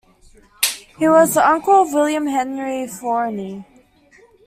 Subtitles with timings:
[0.97, 3.63] He was the uncle of William Henry Forney.